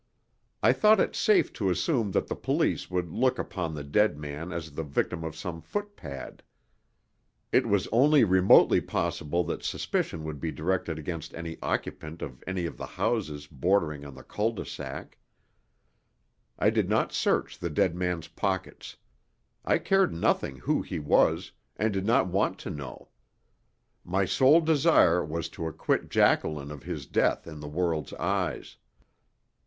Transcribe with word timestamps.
I 0.63 0.73
thought 0.73 0.99
it 0.99 1.15
safe 1.15 1.53
to 1.53 1.69
assume 1.69 2.09
that 2.13 2.25
the 2.25 2.35
police 2.35 2.89
would 2.89 3.11
look 3.11 3.37
upon 3.37 3.75
the 3.75 3.83
dead 3.83 4.17
man 4.17 4.51
as 4.51 4.71
the 4.71 4.81
victim 4.81 5.23
of 5.23 5.35
some 5.35 5.61
footpad. 5.61 6.41
It 7.51 7.67
was 7.67 7.85
only 7.91 8.23
remotely 8.23 8.81
possible 8.81 9.43
that 9.43 9.61
suspicion 9.63 10.23
would 10.23 10.39
be 10.39 10.51
directed 10.51 10.97
against 10.97 11.35
any 11.35 11.59
occupant 11.61 12.23
of 12.23 12.43
any 12.47 12.65
of 12.65 12.77
the 12.77 12.87
houses 12.87 13.45
bordering 13.45 14.03
on 14.03 14.15
the 14.15 14.23
cul 14.23 14.51
de 14.53 14.65
sac. 14.65 15.19
I 16.57 16.71
did 16.71 16.89
not 16.89 17.13
search 17.13 17.59
the 17.59 17.69
dead 17.69 17.95
man's 17.95 18.27
pockets. 18.27 18.97
I 19.63 19.77
cared 19.77 20.15
nothing 20.15 20.55
who 20.55 20.81
he 20.81 20.97
was, 20.97 21.51
and 21.77 21.93
did 21.93 22.07
not 22.07 22.25
want 22.25 22.57
to 22.61 22.71
know. 22.71 23.09
My 24.03 24.25
sole 24.25 24.61
desire 24.61 25.23
was 25.23 25.47
to 25.49 25.67
acquit 25.67 26.09
Jacqueline 26.09 26.71
of 26.71 26.81
his 26.81 27.05
death 27.05 27.45
in 27.45 27.59
the 27.59 27.69
world's 27.69 28.13
eyes. 28.15 28.77